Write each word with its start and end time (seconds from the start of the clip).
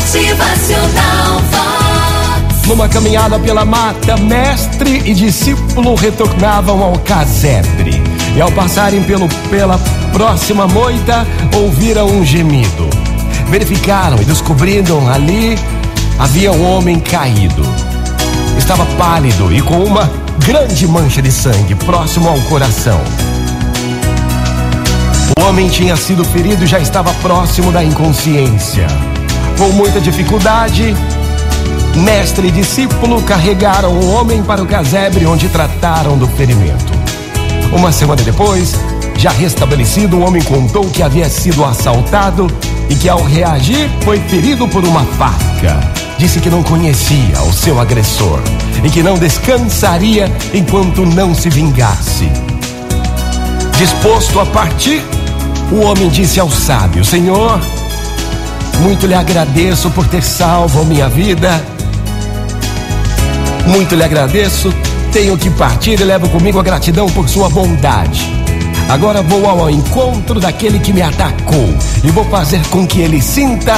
Motivacional 0.00 1.40
Vox. 1.50 2.66
Numa 2.66 2.88
caminhada 2.88 3.38
pela 3.38 3.66
mata, 3.66 4.16
mestre 4.16 5.02
e 5.04 5.12
discípulo 5.12 5.94
retornavam 5.94 6.82
ao 6.82 6.98
casebre. 7.00 8.02
E 8.34 8.40
ao 8.40 8.50
passarem 8.50 9.02
pelo, 9.02 9.28
pela 9.50 9.78
próxima 10.10 10.66
moita, 10.66 11.26
ouviram 11.54 12.06
um 12.06 12.24
gemido. 12.24 12.88
Verificaram 13.50 14.16
e 14.22 14.24
descobriram 14.24 15.06
ali 15.06 15.58
havia 16.18 16.50
um 16.50 16.64
homem 16.64 16.98
caído. 16.98 17.62
Estava 18.56 18.86
pálido 18.96 19.52
e 19.52 19.60
com 19.60 19.84
uma 19.84 20.10
grande 20.38 20.88
mancha 20.88 21.20
de 21.20 21.30
sangue 21.30 21.74
próximo 21.74 22.26
ao 22.26 22.40
coração. 22.42 23.00
O 25.38 25.42
homem 25.42 25.68
tinha 25.68 25.94
sido 25.94 26.24
ferido 26.24 26.64
e 26.64 26.66
já 26.66 26.78
estava 26.78 27.12
próximo 27.14 27.70
da 27.70 27.84
inconsciência. 27.84 28.86
Com 29.60 29.72
muita 29.72 30.00
dificuldade, 30.00 30.96
mestre 31.96 32.48
e 32.48 32.50
discípulo 32.50 33.20
carregaram 33.20 33.92
o 33.92 34.14
homem 34.14 34.42
para 34.42 34.62
o 34.62 34.66
casebre 34.66 35.26
onde 35.26 35.50
trataram 35.50 36.16
do 36.16 36.26
ferimento. 36.28 36.90
Uma 37.70 37.92
semana 37.92 38.22
depois, 38.22 38.74
já 39.18 39.28
restabelecido, 39.28 40.16
o 40.16 40.22
homem 40.22 40.42
contou 40.44 40.88
que 40.88 41.02
havia 41.02 41.28
sido 41.28 41.62
assaltado 41.62 42.46
e 42.88 42.94
que 42.94 43.06
ao 43.06 43.22
reagir 43.22 43.90
foi 44.00 44.18
ferido 44.18 44.66
por 44.66 44.82
uma 44.82 45.04
faca. 45.04 45.78
Disse 46.16 46.40
que 46.40 46.48
não 46.48 46.62
conhecia 46.62 47.42
o 47.46 47.52
seu 47.52 47.78
agressor 47.78 48.40
e 48.82 48.88
que 48.88 49.02
não 49.02 49.18
descansaria 49.18 50.32
enquanto 50.54 51.04
não 51.04 51.34
se 51.34 51.50
vingasse. 51.50 52.30
Disposto 53.76 54.40
a 54.40 54.46
partir, 54.46 55.02
o 55.70 55.82
homem 55.82 56.08
disse 56.08 56.40
ao 56.40 56.50
sábio: 56.50 57.04
Senhor, 57.04 57.60
muito 58.80 59.06
lhe 59.06 59.14
agradeço 59.14 59.90
por 59.90 60.06
ter 60.06 60.22
salvo 60.22 60.84
minha 60.84 61.08
vida. 61.08 61.62
Muito 63.66 63.94
lhe 63.94 64.02
agradeço. 64.02 64.72
Tenho 65.12 65.36
que 65.36 65.50
partir 65.50 66.00
e 66.00 66.04
levo 66.04 66.28
comigo 66.28 66.58
a 66.58 66.62
gratidão 66.62 67.06
por 67.08 67.28
sua 67.28 67.48
bondade. 67.48 68.26
Agora 68.88 69.22
vou 69.22 69.48
ao 69.48 69.70
encontro 69.70 70.40
daquele 70.40 70.78
que 70.78 70.92
me 70.92 71.02
atacou 71.02 71.74
e 72.02 72.10
vou 72.10 72.24
fazer 72.24 72.60
com 72.68 72.86
que 72.86 73.00
ele 73.00 73.20
sinta 73.22 73.74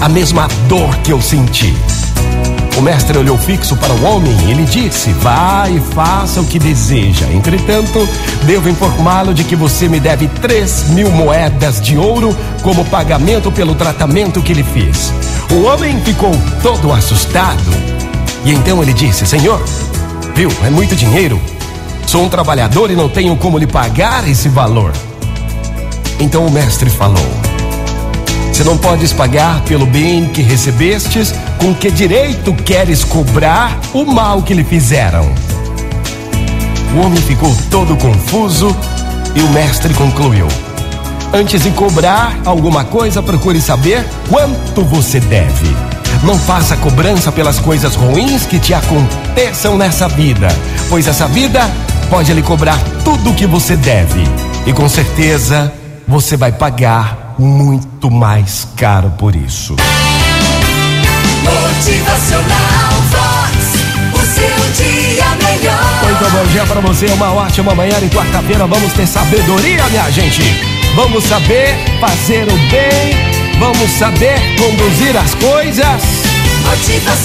a 0.00 0.08
mesma 0.08 0.46
dor 0.68 0.96
que 0.98 1.12
eu 1.12 1.20
senti. 1.20 1.74
O 2.76 2.82
mestre 2.82 3.16
olhou 3.16 3.38
fixo 3.38 3.76
para 3.76 3.92
o 3.92 4.04
homem 4.04 4.36
e 4.48 4.52
lhe 4.52 4.64
disse: 4.64 5.12
Vá 5.12 5.68
e 5.70 5.78
faça 5.94 6.40
o 6.40 6.44
que 6.44 6.58
deseja. 6.58 7.26
Entretanto, 7.32 8.08
devo 8.44 8.68
informá-lo 8.68 9.32
de 9.32 9.44
que 9.44 9.54
você 9.54 9.88
me 9.88 10.00
deve 10.00 10.26
três 10.26 10.88
mil 10.88 11.08
moedas 11.10 11.80
de 11.80 11.96
ouro 11.96 12.36
como 12.62 12.84
pagamento 12.86 13.52
pelo 13.52 13.76
tratamento 13.76 14.42
que 14.42 14.52
lhe 14.52 14.64
fiz. 14.64 15.12
O 15.52 15.62
homem 15.66 16.00
ficou 16.00 16.32
todo 16.62 16.92
assustado. 16.92 17.70
E 18.44 18.52
então 18.52 18.82
ele 18.82 18.92
disse: 18.92 19.24
Senhor, 19.24 19.62
viu, 20.34 20.50
é 20.64 20.70
muito 20.70 20.96
dinheiro. 20.96 21.40
Sou 22.08 22.24
um 22.24 22.28
trabalhador 22.28 22.90
e 22.90 22.96
não 22.96 23.08
tenho 23.08 23.36
como 23.36 23.56
lhe 23.56 23.68
pagar 23.68 24.28
esse 24.28 24.48
valor. 24.48 24.92
Então 26.18 26.44
o 26.44 26.50
mestre 26.50 26.90
falou: 26.90 27.53
não 28.64 28.78
podes 28.78 29.12
pagar 29.12 29.60
pelo 29.62 29.84
bem 29.84 30.26
que 30.26 30.40
recebestes, 30.40 31.34
com 31.58 31.74
que 31.74 31.90
direito 31.90 32.54
queres 32.54 33.04
cobrar 33.04 33.78
o 33.92 34.04
mal 34.06 34.42
que 34.42 34.54
lhe 34.54 34.64
fizeram? 34.64 35.30
O 36.94 37.00
homem 37.00 37.20
ficou 37.20 37.54
todo 37.70 37.96
confuso 37.96 38.74
e 39.34 39.40
o 39.40 39.48
mestre 39.50 39.92
concluiu: 39.92 40.48
Antes 41.32 41.62
de 41.62 41.70
cobrar 41.72 42.38
alguma 42.44 42.84
coisa, 42.84 43.22
procure 43.22 43.60
saber 43.60 44.04
quanto 44.28 44.82
você 44.84 45.20
deve. 45.20 45.76
Não 46.22 46.38
faça 46.38 46.76
cobrança 46.76 47.30
pelas 47.30 47.58
coisas 47.58 47.94
ruins 47.96 48.46
que 48.46 48.58
te 48.58 48.72
aconteçam 48.72 49.76
nessa 49.76 50.08
vida, 50.08 50.48
pois 50.88 51.06
essa 51.06 51.26
vida 51.26 51.60
pode 52.08 52.32
lhe 52.32 52.42
cobrar 52.42 52.78
tudo 53.04 53.30
o 53.30 53.34
que 53.34 53.46
você 53.46 53.76
deve. 53.76 54.22
E 54.64 54.72
com 54.72 54.88
certeza 54.88 55.72
você 56.06 56.36
vai 56.36 56.52
pagar 56.52 57.23
muito 57.38 58.10
mais 58.10 58.66
caro 58.76 59.10
por 59.18 59.34
isso. 59.34 59.76
Motivacional 61.42 62.92
Vox. 63.10 63.54
O 64.12 64.18
seu 64.18 64.84
dia 64.84 65.24
melhor. 65.36 66.04
Muito 66.04 66.30
bom 66.30 66.46
dia 66.52 66.64
para 66.66 66.80
você, 66.80 67.06
uma 67.06 67.32
ótima 67.32 67.74
manhã 67.74 67.98
e 68.02 68.08
quarta-feira 68.08 68.66
vamos 68.66 68.92
ter 68.92 69.06
sabedoria, 69.06 69.84
minha 69.90 70.10
gente. 70.10 70.42
Vamos 70.94 71.24
saber 71.24 71.74
fazer 72.00 72.44
o 72.44 72.56
bem, 72.70 73.58
vamos 73.58 73.90
saber 73.90 74.38
conduzir 74.56 75.16
as 75.16 75.34
coisas. 75.34 76.02
Motivacional 76.64 77.23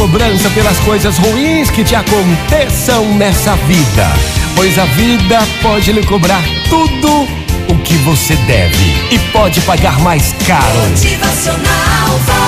cobrança 0.00 0.48
pelas 0.54 0.80
coisas 0.80 1.18
ruins 1.18 1.70
que 1.70 1.84
te 1.84 1.94
aconteçam 1.94 3.04
nessa 3.16 3.54
vida, 3.66 4.06
pois 4.56 4.78
a 4.78 4.86
vida 4.86 5.38
pode 5.60 5.92
lhe 5.92 6.02
cobrar 6.06 6.42
tudo 6.70 7.28
o 7.68 7.78
que 7.84 7.96
você 7.96 8.34
deve 8.34 8.94
e 9.10 9.18
pode 9.30 9.60
pagar 9.60 10.00
mais 10.00 10.34
caro. 10.46 10.88
Motivacional 10.88 12.18
Vox. 12.24 12.39